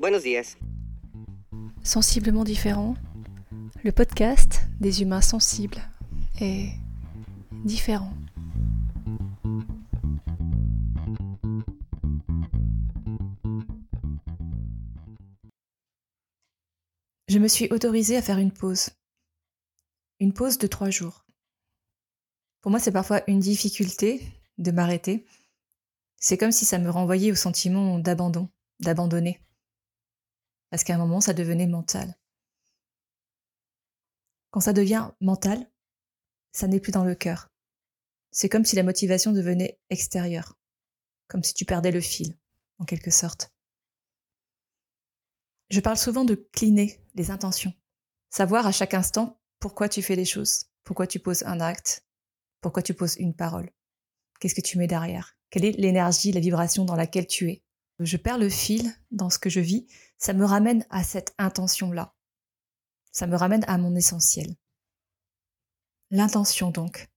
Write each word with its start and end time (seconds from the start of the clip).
Buenos 0.00 0.24
días. 0.24 0.56
Sensiblement 1.84 2.42
différent, 2.42 2.96
le 3.84 3.92
podcast 3.92 4.62
des 4.80 5.02
humains 5.02 5.20
sensibles 5.20 5.80
est 6.40 6.72
différent. 7.64 8.12
Je 17.28 17.38
me 17.38 17.46
suis 17.46 17.68
autorisée 17.70 18.16
à 18.16 18.22
faire 18.22 18.38
une 18.38 18.52
pause. 18.52 18.90
Une 20.18 20.32
pause 20.32 20.58
de 20.58 20.66
trois 20.66 20.90
jours. 20.90 21.24
Pour 22.62 22.72
moi, 22.72 22.80
c'est 22.80 22.90
parfois 22.90 23.22
une 23.28 23.38
difficulté 23.38 24.20
de 24.58 24.72
m'arrêter. 24.72 25.24
C'est 26.16 26.36
comme 26.36 26.52
si 26.52 26.64
ça 26.64 26.78
me 26.78 26.90
renvoyait 26.90 27.30
au 27.30 27.36
sentiment 27.36 28.00
d'abandon, 28.00 28.48
d'abandonner. 28.80 29.40
Parce 30.74 30.82
qu'à 30.82 30.96
un 30.96 30.98
moment, 30.98 31.20
ça 31.20 31.34
devenait 31.34 31.68
mental. 31.68 32.16
Quand 34.50 34.58
ça 34.58 34.72
devient 34.72 35.12
mental, 35.20 35.70
ça 36.50 36.66
n'est 36.66 36.80
plus 36.80 36.90
dans 36.90 37.04
le 37.04 37.14
cœur. 37.14 37.52
C'est 38.32 38.48
comme 38.48 38.64
si 38.64 38.74
la 38.74 38.82
motivation 38.82 39.30
devenait 39.30 39.78
extérieure. 39.88 40.58
Comme 41.28 41.44
si 41.44 41.54
tu 41.54 41.64
perdais 41.64 41.92
le 41.92 42.00
fil, 42.00 42.36
en 42.80 42.84
quelque 42.86 43.12
sorte. 43.12 43.54
Je 45.70 45.78
parle 45.78 45.96
souvent 45.96 46.24
de 46.24 46.34
cliner 46.34 47.00
les 47.14 47.30
intentions. 47.30 47.72
Savoir 48.30 48.66
à 48.66 48.72
chaque 48.72 48.94
instant 48.94 49.40
pourquoi 49.60 49.88
tu 49.88 50.02
fais 50.02 50.16
les 50.16 50.24
choses, 50.24 50.64
pourquoi 50.82 51.06
tu 51.06 51.20
poses 51.20 51.44
un 51.44 51.60
acte, 51.60 52.04
pourquoi 52.60 52.82
tu 52.82 52.94
poses 52.94 53.14
une 53.18 53.36
parole. 53.36 53.70
Qu'est-ce 54.40 54.56
que 54.56 54.60
tu 54.60 54.76
mets 54.76 54.88
derrière? 54.88 55.36
Quelle 55.50 55.66
est 55.66 55.78
l'énergie, 55.78 56.32
la 56.32 56.40
vibration 56.40 56.84
dans 56.84 56.96
laquelle 56.96 57.28
tu 57.28 57.48
es? 57.48 57.62
Je 58.00 58.16
perds 58.16 58.38
le 58.38 58.48
fil 58.48 58.92
dans 59.10 59.30
ce 59.30 59.38
que 59.38 59.50
je 59.50 59.60
vis. 59.60 59.86
Ça 60.18 60.32
me 60.32 60.44
ramène 60.44 60.84
à 60.90 61.04
cette 61.04 61.34
intention-là. 61.38 62.14
Ça 63.12 63.26
me 63.26 63.36
ramène 63.36 63.64
à 63.68 63.78
mon 63.78 63.94
essentiel. 63.94 64.56
L'intention 66.10 66.70
donc. 66.70 67.08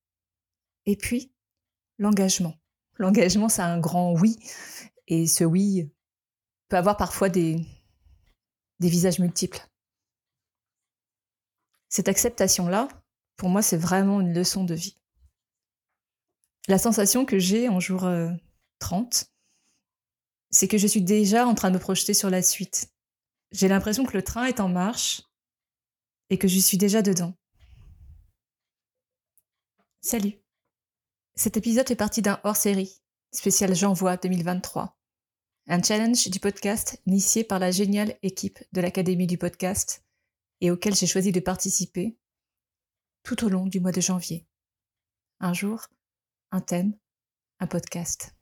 Et 0.85 0.95
puis, 0.95 1.33
l'engagement. 1.97 2.55
L'engagement, 2.95 3.49
c'est 3.49 3.61
un 3.61 3.79
grand 3.79 4.13
oui. 4.13 4.37
Et 5.07 5.27
ce 5.27 5.43
oui 5.43 5.91
peut 6.67 6.77
avoir 6.77 6.97
parfois 6.97 7.29
des, 7.29 7.65
des 8.79 8.89
visages 8.89 9.19
multiples. 9.19 9.59
Cette 11.89 12.09
acceptation-là, 12.09 12.87
pour 13.37 13.49
moi, 13.49 13.61
c'est 13.61 13.77
vraiment 13.77 14.21
une 14.21 14.33
leçon 14.33 14.63
de 14.63 14.73
vie. 14.73 14.97
La 16.67 16.77
sensation 16.77 17.25
que 17.25 17.39
j'ai 17.39 17.69
en 17.69 17.79
jour 17.79 18.07
30, 18.79 19.23
euh, 19.23 19.25
c'est 20.49 20.67
que 20.67 20.77
je 20.77 20.87
suis 20.87 21.01
déjà 21.01 21.45
en 21.45 21.55
train 21.55 21.69
de 21.69 21.75
me 21.75 21.79
projeter 21.79 22.13
sur 22.13 22.29
la 22.29 22.41
suite. 22.41 22.89
J'ai 23.51 23.67
l'impression 23.67 24.05
que 24.05 24.15
le 24.15 24.23
train 24.23 24.45
est 24.45 24.59
en 24.59 24.69
marche 24.69 25.23
et 26.29 26.37
que 26.37 26.47
je 26.47 26.59
suis 26.59 26.77
déjà 26.77 27.01
dedans. 27.01 27.33
Salut. 30.01 30.33
Cet 31.35 31.57
épisode 31.57 31.89
est 31.91 31.95
parti 31.95 32.21
d'un 32.21 32.39
hors-série, 32.43 33.01
spécial 33.31 33.75
J'envoie 33.75 34.17
2023. 34.17 34.97
Un 35.67 35.83
challenge 35.83 36.29
du 36.29 36.39
podcast 36.39 37.01
initié 37.05 37.43
par 37.43 37.59
la 37.59 37.71
géniale 37.71 38.17
équipe 38.23 38.59
de 38.71 38.81
l'Académie 38.81 39.27
du 39.27 39.37
podcast 39.37 40.03
et 40.61 40.71
auquel 40.71 40.95
j'ai 40.95 41.07
choisi 41.07 41.31
de 41.31 41.39
participer 41.39 42.17
tout 43.23 43.43
au 43.43 43.49
long 43.49 43.65
du 43.65 43.81
mois 43.81 43.91
de 43.91 44.01
janvier. 44.01 44.47
Un 45.39 45.53
jour, 45.53 45.87
un 46.51 46.61
thème, 46.61 46.97
un 47.59 47.67
podcast. 47.67 48.36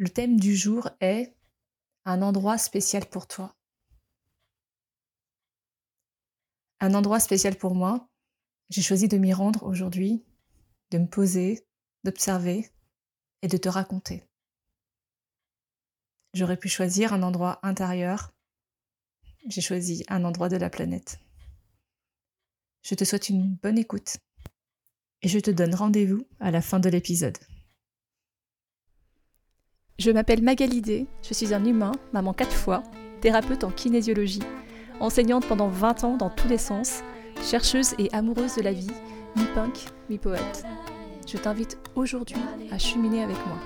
Le 0.00 0.08
thème 0.08 0.40
du 0.40 0.56
jour 0.56 0.88
est 1.00 1.36
un 2.06 2.22
endroit 2.22 2.56
spécial 2.56 3.04
pour 3.04 3.26
toi. 3.26 3.54
Un 6.80 6.94
endroit 6.94 7.20
spécial 7.20 7.54
pour 7.54 7.74
moi. 7.74 8.08
J'ai 8.70 8.80
choisi 8.80 9.08
de 9.08 9.18
m'y 9.18 9.34
rendre 9.34 9.62
aujourd'hui, 9.62 10.24
de 10.90 10.96
me 10.96 11.06
poser, 11.06 11.66
d'observer 12.02 12.70
et 13.42 13.48
de 13.48 13.58
te 13.58 13.68
raconter. 13.68 14.24
J'aurais 16.32 16.56
pu 16.56 16.70
choisir 16.70 17.12
un 17.12 17.22
endroit 17.22 17.60
intérieur. 17.62 18.32
J'ai 19.48 19.60
choisi 19.60 20.06
un 20.08 20.24
endroit 20.24 20.48
de 20.48 20.56
la 20.56 20.70
planète. 20.70 21.20
Je 22.80 22.94
te 22.94 23.04
souhaite 23.04 23.28
une 23.28 23.54
bonne 23.56 23.76
écoute 23.76 24.16
et 25.20 25.28
je 25.28 25.40
te 25.40 25.50
donne 25.50 25.74
rendez-vous 25.74 26.26
à 26.38 26.50
la 26.50 26.62
fin 26.62 26.80
de 26.80 26.88
l'épisode. 26.88 27.36
Je 30.00 30.10
m'appelle 30.10 30.42
Magalidé, 30.42 31.06
je 31.20 31.34
suis 31.34 31.52
un 31.52 31.62
humain, 31.62 31.92
maman 32.14 32.32
quatre 32.32 32.54
fois, 32.54 32.82
thérapeute 33.20 33.64
en 33.64 33.70
kinésiologie, 33.70 34.40
enseignante 34.98 35.46
pendant 35.46 35.68
20 35.68 36.04
ans 36.04 36.16
dans 36.16 36.30
tous 36.30 36.48
les 36.48 36.56
sens, 36.56 37.02
chercheuse 37.42 37.92
et 37.98 38.08
amoureuse 38.14 38.54
de 38.54 38.62
la 38.62 38.72
vie, 38.72 38.90
mi-punk, 39.36 39.78
mi-poète. 40.08 40.64
Je 41.30 41.36
t'invite 41.36 41.76
aujourd'hui 41.96 42.40
à 42.70 42.78
cheminer 42.78 43.22
avec 43.22 43.36
moi. 43.46 43.58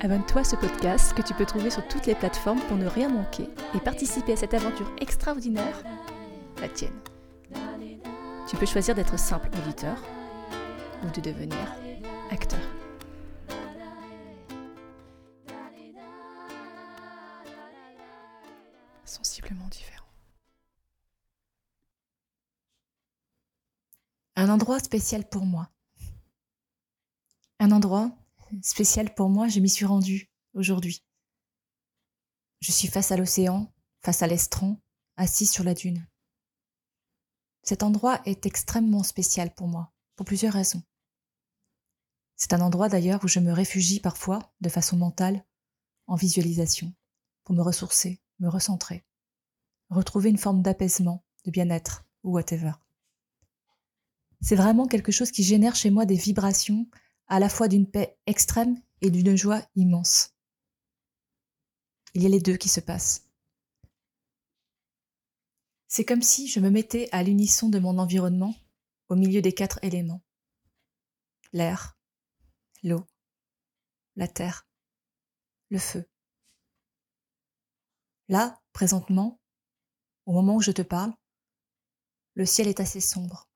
Abonne-toi 0.00 0.42
à 0.42 0.44
ce 0.44 0.54
podcast 0.54 1.12
que 1.12 1.22
tu 1.22 1.34
peux 1.34 1.44
trouver 1.44 1.70
sur 1.70 1.84
toutes 1.88 2.06
les 2.06 2.14
plateformes 2.14 2.60
pour 2.68 2.76
ne 2.76 2.86
rien 2.86 3.08
manquer 3.08 3.48
et 3.74 3.80
participer 3.80 4.34
à 4.34 4.36
cette 4.36 4.54
aventure 4.54 4.92
extraordinaire, 5.00 5.82
la 6.60 6.68
tienne. 6.68 6.92
Tu 8.46 8.56
peux 8.56 8.66
choisir 8.66 8.94
d'être 8.94 9.18
simple 9.18 9.48
auditeur 9.58 9.96
ou 11.02 11.10
de 11.10 11.20
devenir 11.20 11.74
acteur. 12.30 12.60
Sensiblement 19.04 19.66
différent. 19.68 20.06
Un 24.36 24.50
endroit 24.50 24.78
spécial 24.78 25.26
pour 25.26 25.46
moi. 25.46 25.70
Un 27.60 27.70
endroit 27.70 28.10
spécial 28.62 29.14
pour 29.14 29.30
moi, 29.30 29.48
je 29.48 29.60
m'y 29.60 29.70
suis 29.70 29.86
rendue 29.86 30.30
aujourd'hui. 30.52 31.02
Je 32.60 32.72
suis 32.72 32.88
face 32.88 33.10
à 33.10 33.16
l'océan, 33.16 33.72
face 34.02 34.22
à 34.22 34.26
l'estran, 34.26 34.76
assis 35.16 35.46
sur 35.46 35.64
la 35.64 35.72
dune. 35.72 36.06
Cet 37.64 37.82
endroit 37.82 38.20
est 38.26 38.44
extrêmement 38.44 39.02
spécial 39.02 39.54
pour 39.54 39.68
moi, 39.68 39.90
pour 40.16 40.26
plusieurs 40.26 40.52
raisons. 40.52 40.82
C'est 42.36 42.52
un 42.52 42.60
endroit 42.60 42.90
d'ailleurs 42.90 43.24
où 43.24 43.28
je 43.28 43.40
me 43.40 43.52
réfugie 43.52 44.00
parfois, 44.00 44.52
de 44.60 44.68
façon 44.68 44.98
mentale, 44.98 45.44
en 46.06 46.14
visualisation, 46.14 46.92
pour 47.42 47.54
me 47.54 47.62
ressourcer, 47.62 48.20
me 48.38 48.48
recentrer, 48.48 49.06
retrouver 49.88 50.28
une 50.28 50.38
forme 50.38 50.60
d'apaisement, 50.60 51.24
de 51.46 51.50
bien-être, 51.50 52.04
ou 52.22 52.32
whatever. 52.32 52.72
C'est 54.42 54.56
vraiment 54.56 54.86
quelque 54.86 55.12
chose 55.12 55.30
qui 55.30 55.42
génère 55.42 55.74
chez 55.74 55.90
moi 55.90 56.04
des 56.04 56.16
vibrations 56.16 56.86
à 57.28 57.40
la 57.40 57.48
fois 57.48 57.68
d'une 57.68 57.90
paix 57.90 58.18
extrême 58.26 58.78
et 59.00 59.10
d'une 59.10 59.36
joie 59.36 59.62
immense. 59.74 60.34
Il 62.12 62.22
y 62.22 62.26
a 62.26 62.28
les 62.28 62.40
deux 62.40 62.58
qui 62.58 62.68
se 62.68 62.80
passent. 62.80 63.26
C'est 65.96 66.04
comme 66.04 66.22
si 66.22 66.48
je 66.48 66.58
me 66.58 66.70
mettais 66.70 67.08
à 67.12 67.22
l'unisson 67.22 67.68
de 67.68 67.78
mon 67.78 67.98
environnement 67.98 68.52
au 69.08 69.14
milieu 69.14 69.40
des 69.40 69.52
quatre 69.52 69.78
éléments. 69.84 70.24
L'air, 71.52 71.96
l'eau, 72.82 73.06
la 74.16 74.26
terre, 74.26 74.66
le 75.68 75.78
feu. 75.78 76.04
Là, 78.26 78.60
présentement, 78.72 79.40
au 80.26 80.32
moment 80.32 80.56
où 80.56 80.60
je 80.60 80.72
te 80.72 80.82
parle, 80.82 81.14
le 82.34 82.44
ciel 82.44 82.66
est 82.66 82.80
assez 82.80 82.98
sombre. 82.98 83.48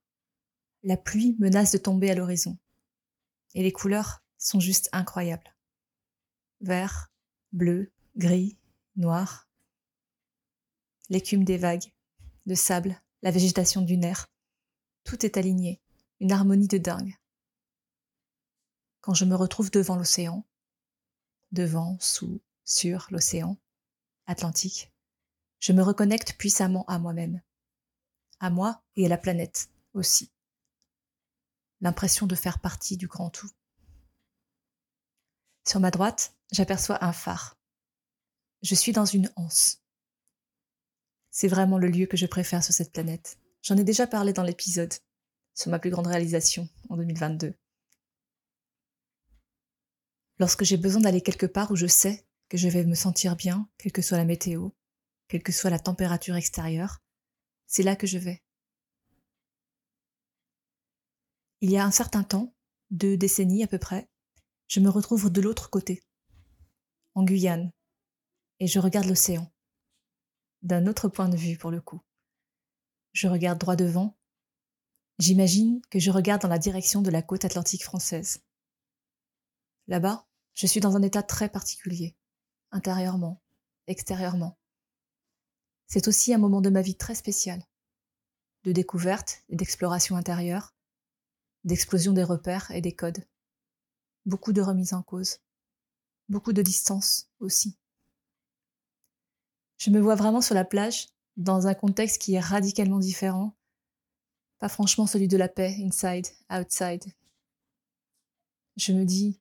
La 0.84 0.96
pluie 0.96 1.34
menace 1.40 1.72
de 1.72 1.78
tomber 1.78 2.08
à 2.08 2.14
l'horizon. 2.14 2.56
Et 3.54 3.64
les 3.64 3.72
couleurs 3.72 4.22
sont 4.36 4.60
juste 4.60 4.88
incroyables. 4.92 5.56
Vert, 6.60 7.10
bleu, 7.50 7.92
gris, 8.14 8.56
noir. 8.94 9.48
L'écume 11.08 11.42
des 11.42 11.58
vagues, 11.58 11.92
le 12.48 12.54
sable, 12.54 12.98
la 13.20 13.30
végétation 13.30 13.82
du 13.82 13.98
nerf. 13.98 14.26
Tout 15.04 15.26
est 15.26 15.36
aligné, 15.36 15.82
une 16.18 16.32
harmonie 16.32 16.66
de 16.66 16.78
dingue. 16.78 17.14
Quand 19.02 19.12
je 19.12 19.26
me 19.26 19.36
retrouve 19.36 19.70
devant 19.70 19.96
l'océan, 19.96 20.46
devant, 21.52 21.98
sous, 22.00 22.40
sur 22.64 23.06
l'océan 23.10 23.58
Atlantique, 24.26 24.90
je 25.60 25.72
me 25.72 25.82
reconnecte 25.82 26.38
puissamment 26.38 26.86
à 26.86 26.98
moi-même, 26.98 27.42
à 28.40 28.48
moi 28.48 28.82
et 28.96 29.04
à 29.04 29.08
la 29.08 29.18
planète 29.18 29.70
aussi 29.92 30.32
l'impression 31.80 32.26
de 32.26 32.34
faire 32.34 32.58
partie 32.58 32.96
du 32.96 33.06
grand 33.06 33.30
tout. 33.30 33.50
Sur 35.66 35.80
ma 35.80 35.90
droite, 35.90 36.34
j'aperçois 36.50 37.04
un 37.04 37.12
phare. 37.12 37.56
Je 38.62 38.74
suis 38.74 38.92
dans 38.92 39.04
une 39.04 39.30
anse. 39.36 39.80
C'est 41.40 41.46
vraiment 41.46 41.78
le 41.78 41.86
lieu 41.86 42.06
que 42.06 42.16
je 42.16 42.26
préfère 42.26 42.64
sur 42.64 42.74
cette 42.74 42.90
planète. 42.90 43.38
J'en 43.62 43.76
ai 43.76 43.84
déjà 43.84 44.08
parlé 44.08 44.32
dans 44.32 44.42
l'épisode 44.42 44.92
sur 45.54 45.70
ma 45.70 45.78
plus 45.78 45.90
grande 45.90 46.08
réalisation 46.08 46.68
en 46.88 46.96
2022. 46.96 47.54
Lorsque 50.40 50.64
j'ai 50.64 50.76
besoin 50.76 51.00
d'aller 51.00 51.20
quelque 51.20 51.46
part 51.46 51.70
où 51.70 51.76
je 51.76 51.86
sais 51.86 52.26
que 52.48 52.56
je 52.56 52.68
vais 52.68 52.84
me 52.84 52.96
sentir 52.96 53.36
bien, 53.36 53.70
quelle 53.78 53.92
que 53.92 54.02
soit 54.02 54.16
la 54.16 54.24
météo, 54.24 54.70
quelle 55.28 55.44
que 55.44 55.52
soit 55.52 55.70
la 55.70 55.78
température 55.78 56.34
extérieure, 56.34 56.98
c'est 57.68 57.84
là 57.84 57.94
que 57.94 58.08
je 58.08 58.18
vais. 58.18 58.42
Il 61.60 61.70
y 61.70 61.78
a 61.78 61.84
un 61.84 61.92
certain 61.92 62.24
temps, 62.24 62.52
deux 62.90 63.16
décennies 63.16 63.62
à 63.62 63.68
peu 63.68 63.78
près, 63.78 64.10
je 64.66 64.80
me 64.80 64.88
retrouve 64.90 65.30
de 65.30 65.40
l'autre 65.40 65.70
côté, 65.70 66.02
en 67.14 67.22
Guyane, 67.22 67.70
et 68.58 68.66
je 68.66 68.80
regarde 68.80 69.06
l'océan, 69.06 69.48
d'un 70.62 70.86
autre 70.86 71.08
point 71.08 71.28
de 71.28 71.36
vue 71.36 71.56
pour 71.56 71.70
le 71.70 71.80
coup. 71.80 72.00
Je 73.12 73.28
regarde 73.28 73.58
droit 73.58 73.76
devant, 73.76 74.16
j'imagine 75.18 75.80
que 75.90 75.98
je 75.98 76.10
regarde 76.10 76.42
dans 76.42 76.48
la 76.48 76.58
direction 76.58 77.02
de 77.02 77.10
la 77.10 77.22
côte 77.22 77.44
atlantique 77.44 77.84
française. 77.84 78.42
Là-bas, 79.86 80.26
je 80.54 80.66
suis 80.66 80.80
dans 80.80 80.96
un 80.96 81.02
état 81.02 81.22
très 81.22 81.48
particulier, 81.48 82.16
intérieurement, 82.70 83.42
extérieurement. 83.86 84.58
C'est 85.86 86.08
aussi 86.08 86.34
un 86.34 86.38
moment 86.38 86.60
de 86.60 86.70
ma 86.70 86.82
vie 86.82 86.96
très 86.96 87.14
spécial, 87.14 87.64
de 88.64 88.72
découverte 88.72 89.42
et 89.48 89.56
d'exploration 89.56 90.16
intérieure, 90.16 90.74
d'explosion 91.64 92.12
des 92.12 92.24
repères 92.24 92.70
et 92.70 92.80
des 92.80 92.94
codes. 92.94 93.24
Beaucoup 94.26 94.52
de 94.52 94.60
remise 94.60 94.92
en 94.92 95.02
cause, 95.02 95.38
beaucoup 96.28 96.52
de 96.52 96.62
distance 96.62 97.30
aussi. 97.38 97.78
Je 99.88 99.92
me 99.94 100.00
vois 100.00 100.16
vraiment 100.16 100.42
sur 100.42 100.54
la 100.54 100.66
plage, 100.66 101.06
dans 101.38 101.66
un 101.66 101.72
contexte 101.72 102.20
qui 102.20 102.34
est 102.34 102.40
radicalement 102.40 102.98
différent, 102.98 103.56
pas 104.58 104.68
franchement 104.68 105.06
celui 105.06 105.28
de 105.28 105.38
la 105.38 105.48
paix, 105.48 105.78
inside, 105.80 106.26
outside. 106.50 107.02
Je 108.76 108.92
me 108.92 109.06
dis, 109.06 109.40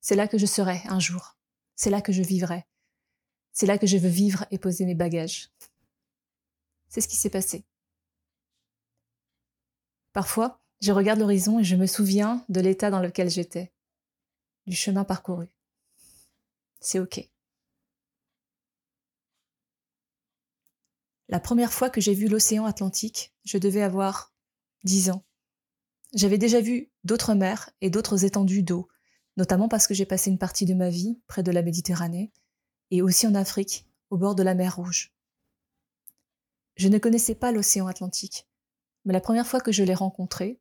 c'est 0.00 0.14
là 0.14 0.28
que 0.28 0.38
je 0.38 0.46
serai 0.46 0.82
un 0.84 1.00
jour, 1.00 1.36
c'est 1.74 1.90
là 1.90 2.00
que 2.00 2.12
je 2.12 2.22
vivrai, 2.22 2.64
c'est 3.50 3.66
là 3.66 3.76
que 3.76 3.88
je 3.88 3.96
veux 3.96 4.08
vivre 4.08 4.46
et 4.52 4.58
poser 4.58 4.84
mes 4.84 4.94
bagages. 4.94 5.50
C'est 6.88 7.00
ce 7.00 7.08
qui 7.08 7.16
s'est 7.16 7.28
passé. 7.28 7.64
Parfois, 10.12 10.60
je 10.80 10.92
regarde 10.92 11.18
l'horizon 11.18 11.58
et 11.58 11.64
je 11.64 11.74
me 11.74 11.86
souviens 11.86 12.44
de 12.48 12.60
l'état 12.60 12.92
dans 12.92 13.00
lequel 13.00 13.28
j'étais, 13.28 13.72
du 14.68 14.76
chemin 14.76 15.02
parcouru. 15.02 15.48
C'est 16.78 17.00
OK. 17.00 17.31
La 21.32 21.40
première 21.40 21.72
fois 21.72 21.88
que 21.88 22.02
j'ai 22.02 22.12
vu 22.12 22.28
l'océan 22.28 22.66
Atlantique, 22.66 23.32
je 23.46 23.56
devais 23.56 23.80
avoir 23.80 24.34
dix 24.84 25.08
ans. 25.08 25.24
J'avais 26.12 26.36
déjà 26.36 26.60
vu 26.60 26.92
d'autres 27.04 27.32
mers 27.32 27.70
et 27.80 27.88
d'autres 27.88 28.26
étendues 28.26 28.62
d'eau, 28.62 28.86
notamment 29.38 29.66
parce 29.66 29.86
que 29.86 29.94
j'ai 29.94 30.04
passé 30.04 30.28
une 30.30 30.36
partie 30.36 30.66
de 30.66 30.74
ma 30.74 30.90
vie 30.90 31.22
près 31.28 31.42
de 31.42 31.50
la 31.50 31.62
Méditerranée 31.62 32.34
et 32.90 33.00
aussi 33.00 33.26
en 33.26 33.34
Afrique, 33.34 33.88
au 34.10 34.18
bord 34.18 34.34
de 34.34 34.42
la 34.42 34.54
mer 34.54 34.76
Rouge. 34.76 35.14
Je 36.76 36.88
ne 36.88 36.98
connaissais 36.98 37.34
pas 37.34 37.50
l'océan 37.50 37.86
Atlantique, 37.86 38.46
mais 39.06 39.14
la 39.14 39.22
première 39.22 39.46
fois 39.46 39.62
que 39.62 39.72
je 39.72 39.84
l'ai 39.84 39.94
rencontré, 39.94 40.60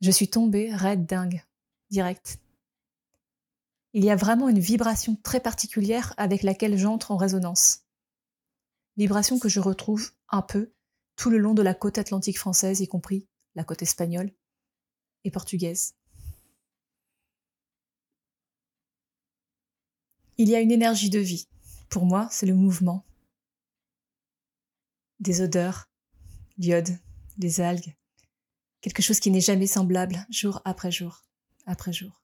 je 0.00 0.10
suis 0.10 0.30
tombée 0.30 0.74
raide 0.74 1.04
dingue, 1.04 1.44
direct. 1.90 2.38
Il 3.92 4.02
y 4.02 4.10
a 4.10 4.16
vraiment 4.16 4.48
une 4.48 4.58
vibration 4.58 5.16
très 5.22 5.40
particulière 5.40 6.14
avec 6.16 6.42
laquelle 6.44 6.78
j'entre 6.78 7.10
en 7.10 7.18
résonance. 7.18 7.85
Vibration 8.96 9.38
que 9.38 9.48
je 9.48 9.60
retrouve 9.60 10.12
un 10.30 10.42
peu 10.42 10.72
tout 11.16 11.30
le 11.30 11.38
long 11.38 11.54
de 11.54 11.62
la 11.62 11.74
côte 11.74 11.98
atlantique 11.98 12.38
française, 12.38 12.80
y 12.80 12.88
compris 12.88 13.26
la 13.54 13.64
côte 13.64 13.82
espagnole 13.82 14.32
et 15.24 15.30
portugaise. 15.30 15.94
Il 20.38 20.48
y 20.48 20.54
a 20.54 20.60
une 20.60 20.70
énergie 20.70 21.10
de 21.10 21.18
vie. 21.18 21.48
Pour 21.88 22.04
moi, 22.04 22.28
c'est 22.30 22.46
le 22.46 22.54
mouvement, 22.54 23.06
des 25.20 25.40
odeurs, 25.40 25.88
l'iode, 26.58 26.98
des 27.38 27.60
algues, 27.60 27.94
quelque 28.80 29.02
chose 29.02 29.20
qui 29.20 29.30
n'est 29.30 29.40
jamais 29.40 29.66
semblable 29.66 30.26
jour 30.30 30.60
après 30.64 30.90
jour, 30.90 31.22
après 31.64 31.92
jour. 31.92 32.22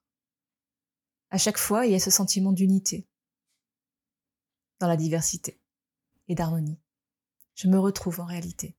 À 1.29 1.37
chaque 1.37 1.57
fois, 1.57 1.85
il 1.85 1.93
y 1.93 1.95
a 1.95 1.99
ce 1.99 2.11
sentiment 2.11 2.51
d'unité, 2.51 3.07
dans 4.79 4.87
la 4.87 4.97
diversité 4.97 5.62
et 6.27 6.35
d'harmonie. 6.35 6.79
Je 7.55 7.67
me 7.67 7.79
retrouve 7.79 8.19
en 8.19 8.25
réalité. 8.25 8.75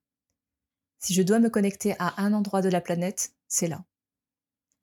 Si 0.99 1.13
je 1.13 1.23
dois 1.23 1.39
me 1.39 1.51
connecter 1.51 1.95
à 1.99 2.23
un 2.23 2.33
endroit 2.33 2.63
de 2.63 2.69
la 2.69 2.81
planète, 2.81 3.35
c'est 3.47 3.69
là. 3.69 3.85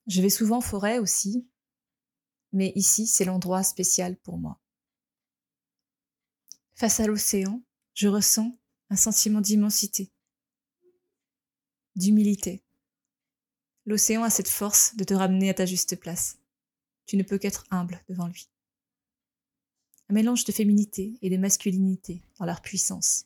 Je 0.08 0.22
vais 0.22 0.30
souvent 0.30 0.58
en 0.58 0.62
forêt 0.62 1.00
aussi, 1.00 1.48
mais 2.52 2.72
ici, 2.76 3.08
c'est 3.08 3.26
l'endroit 3.26 3.64
spécial 3.64 4.18
pour 4.18 4.38
moi. 4.38 4.60
Face 6.76 7.00
à 7.00 7.08
l'océan, 7.08 7.62
je 7.94 8.08
ressens 8.08 8.56
un 8.90 8.96
sentiment 8.96 9.42
d'immensité, 9.42 10.12
d'humilité. 11.96 12.64
L'océan 13.86 14.24
a 14.24 14.30
cette 14.30 14.50
force 14.50 14.96
de 14.96 15.04
te 15.04 15.14
ramener 15.14 15.50
à 15.50 15.54
ta 15.54 15.66
juste 15.66 15.96
place. 15.96 16.38
Tu 17.06 17.18
ne 17.18 17.24
peux 17.24 17.38
qu'être 17.40 17.66
humble 17.72 18.04
devant 18.08 18.28
lui. 18.28 18.51
Mélange 20.12 20.44
de 20.44 20.52
féminité 20.52 21.18
et 21.22 21.30
de 21.30 21.38
masculinité 21.38 22.22
dans 22.38 22.46
leur 22.46 22.62
puissance. 22.62 23.26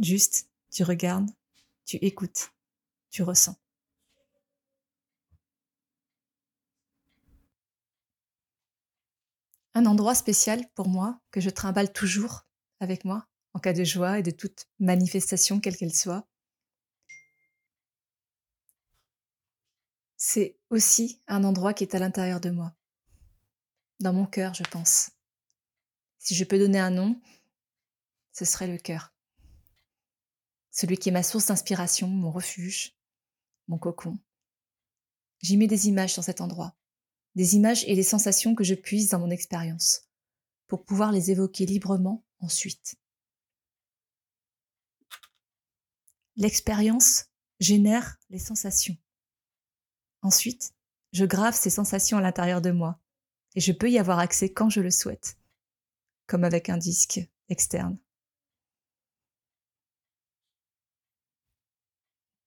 Juste, 0.00 0.48
tu 0.70 0.82
regardes, 0.82 1.30
tu 1.84 1.96
écoutes, 1.96 2.52
tu 3.10 3.22
ressens. 3.22 3.56
Un 9.74 9.86
endroit 9.86 10.14
spécial 10.14 10.66
pour 10.74 10.88
moi 10.88 11.20
que 11.30 11.40
je 11.40 11.50
trimballe 11.50 11.92
toujours 11.92 12.46
avec 12.80 13.04
moi 13.04 13.26
en 13.52 13.60
cas 13.60 13.72
de 13.72 13.84
joie 13.84 14.18
et 14.18 14.22
de 14.22 14.30
toute 14.30 14.66
manifestation 14.78 15.60
quelle 15.60 15.76
qu'elle 15.76 15.94
soit. 15.94 16.26
C'est 20.16 20.56
aussi 20.70 21.20
un 21.28 21.44
endroit 21.44 21.74
qui 21.74 21.84
est 21.84 21.94
à 21.94 21.98
l'intérieur 21.98 22.40
de 22.40 22.50
moi, 22.50 22.74
dans 24.00 24.12
mon 24.12 24.26
cœur, 24.26 24.54
je 24.54 24.64
pense. 24.64 25.10
Si 26.20 26.34
je 26.34 26.44
peux 26.44 26.58
donner 26.58 26.78
un 26.78 26.90
nom, 26.90 27.18
ce 28.32 28.44
serait 28.44 28.66
le 28.66 28.76
cœur. 28.76 29.14
Celui 30.70 30.98
qui 30.98 31.08
est 31.08 31.12
ma 31.12 31.22
source 31.22 31.46
d'inspiration, 31.46 32.08
mon 32.08 32.30
refuge, 32.30 32.94
mon 33.68 33.78
cocon. 33.78 34.18
J'y 35.40 35.56
mets 35.56 35.66
des 35.66 35.88
images 35.88 36.14
dans 36.14 36.22
cet 36.22 36.42
endroit, 36.42 36.76
des 37.36 37.56
images 37.56 37.84
et 37.86 37.94
des 37.94 38.02
sensations 38.02 38.54
que 38.54 38.64
je 38.64 38.74
puise 38.74 39.08
dans 39.08 39.18
mon 39.18 39.30
expérience, 39.30 40.02
pour 40.66 40.84
pouvoir 40.84 41.10
les 41.10 41.30
évoquer 41.30 41.64
librement 41.64 42.22
ensuite. 42.38 42.96
L'expérience 46.36 47.24
génère 47.60 48.18
les 48.28 48.38
sensations. 48.38 48.96
Ensuite, 50.20 50.74
je 51.12 51.24
grave 51.24 51.56
ces 51.56 51.70
sensations 51.70 52.18
à 52.18 52.20
l'intérieur 52.20 52.60
de 52.60 52.72
moi 52.72 53.00
et 53.54 53.60
je 53.60 53.72
peux 53.72 53.90
y 53.90 53.98
avoir 53.98 54.18
accès 54.18 54.52
quand 54.52 54.68
je 54.68 54.82
le 54.82 54.90
souhaite, 54.90 55.39
comme 56.30 56.44
avec 56.44 56.68
un 56.68 56.78
disque 56.78 57.20
externe. 57.48 57.98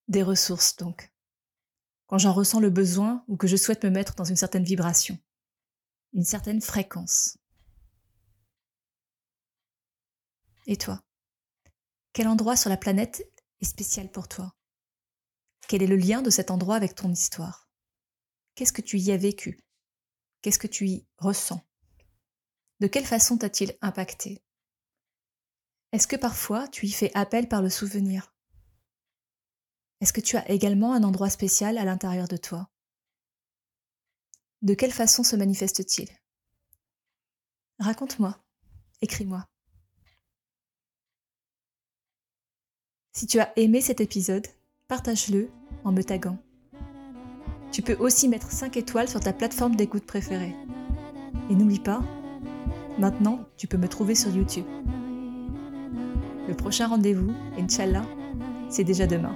Des 0.07 0.23
ressources 0.23 0.77
donc. 0.77 1.11
Quand 2.07 2.17
j'en 2.17 2.31
ressens 2.31 2.61
le 2.61 2.69
besoin 2.69 3.25
ou 3.27 3.35
que 3.35 3.47
je 3.47 3.57
souhaite 3.57 3.83
me 3.83 3.89
mettre 3.89 4.15
dans 4.15 4.23
une 4.23 4.37
certaine 4.37 4.63
vibration, 4.63 5.19
une 6.13 6.23
certaine 6.23 6.61
fréquence. 6.61 7.37
Et 10.65 10.77
toi? 10.77 11.03
Quel 12.13 12.29
endroit 12.29 12.55
sur 12.55 12.69
la 12.69 12.77
planète 12.77 13.29
spécial 13.61 14.09
pour 14.09 14.29
toi? 14.29 14.55
Quel 15.67 15.83
est 15.83 15.87
le 15.87 15.97
lien 15.97 16.21
de 16.21 16.29
cet 16.29 16.51
endroit 16.51 16.77
avec 16.77 16.95
ton 16.95 17.11
histoire? 17.11 17.69
Qu'est-ce 18.55 18.73
que 18.73 18.81
tu 18.81 18.97
y 18.97 19.11
as 19.11 19.17
vécu? 19.17 19.59
Qu'est-ce 20.41 20.59
que 20.59 20.67
tu 20.67 20.87
y 20.87 21.05
ressens? 21.17 21.61
De 22.83 22.87
quelle 22.89 23.05
façon 23.05 23.37
t'a-t-il 23.37 23.77
impacté? 23.79 24.43
Est-ce 25.93 26.05
que 26.05 26.17
parfois 26.17 26.67
tu 26.67 26.85
y 26.85 26.91
fais 26.91 27.13
appel 27.13 27.47
par 27.47 27.61
le 27.61 27.69
souvenir? 27.69 28.35
Est-ce 30.01 30.11
que 30.11 30.19
tu 30.19 30.35
as 30.35 30.51
également 30.51 30.91
un 30.91 31.03
endroit 31.03 31.29
spécial 31.29 31.77
à 31.77 31.85
l'intérieur 31.85 32.27
de 32.27 32.35
toi? 32.35 32.69
De 34.63 34.73
quelle 34.73 34.91
façon 34.91 35.23
se 35.23 35.37
manifeste-t-il? 35.37 36.09
Raconte-moi, 37.79 38.37
écris-moi. 38.99 39.47
Si 43.13 43.27
tu 43.27 43.39
as 43.39 43.57
aimé 43.57 43.79
cet 43.79 44.01
épisode, 44.01 44.47
partage-le 44.89 45.49
en 45.85 45.93
me 45.93 46.03
taguant. 46.03 46.37
Tu 47.71 47.81
peux 47.81 47.95
aussi 47.95 48.27
mettre 48.27 48.51
5 48.51 48.75
étoiles 48.75 49.07
sur 49.07 49.21
ta 49.21 49.31
plateforme 49.31 49.77
d'écoute 49.77 50.05
préférée. 50.05 50.53
Et 51.49 51.55
n'oublie 51.55 51.79
pas, 51.79 52.03
maintenant 52.97 53.39
tu 53.57 53.67
peux 53.67 53.77
me 53.77 53.87
trouver 53.87 54.15
sur 54.15 54.31
YouTube. 54.35 54.65
Le 56.47 56.53
prochain 56.53 56.87
rendez-vous, 56.87 57.33
Inch'Allah, 57.57 58.05
c'est 58.69 58.83
déjà 58.83 59.07
demain. 59.07 59.35